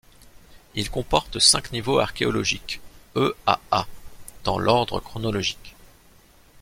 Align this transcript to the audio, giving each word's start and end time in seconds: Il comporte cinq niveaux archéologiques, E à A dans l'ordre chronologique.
Il 0.73 0.89
comporte 0.89 1.37
cinq 1.37 1.71
niveaux 1.71 1.99
archéologiques, 1.99 2.81
E 3.15 3.35
à 3.45 3.59
A 3.69 3.85
dans 4.43 4.57
l'ordre 4.57 4.99
chronologique. 4.99 5.75